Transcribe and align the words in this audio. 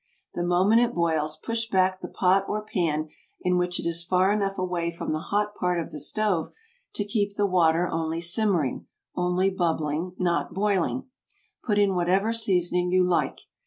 The 0.33 0.41
moment 0.41 0.81
it 0.81 0.95
boils, 0.95 1.37
push 1.37 1.69
back 1.69 2.01
the 2.01 2.07
pot 2.07 2.45
or 2.49 2.63
pan 2.63 3.09
in 3.41 3.59
which 3.59 3.79
it 3.79 3.85
is 3.87 4.03
far 4.03 4.31
enough 4.33 4.57
away 4.57 4.89
from 4.89 5.11
the 5.13 5.19
hot 5.29 5.53
part 5.53 5.79
of 5.79 5.91
the 5.91 5.99
stove 5.99 6.51
to 6.95 7.05
keep 7.05 7.35
the 7.35 7.45
water 7.45 7.87
only 7.87 8.19
simmering, 8.19 8.87
only 9.15 9.51
bubbling, 9.51 10.13
not 10.17 10.55
boiling. 10.55 11.03
Put 11.63 11.77
in 11.77 11.93
whatever 11.93 12.33
seasoning 12.33 12.89
you 12.91 13.03
like. 13.03 13.41